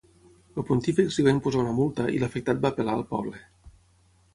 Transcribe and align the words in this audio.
El 0.61 0.65
Pontífex 0.69 1.19
li 1.21 1.27
va 1.29 1.35
imposar 1.37 1.61
una 1.67 1.75
multa 1.83 2.09
i 2.17 2.25
l’afectat 2.25 2.67
va 2.67 2.73
apel·lar 2.75 3.01
al 3.01 3.09
poble. 3.17 3.49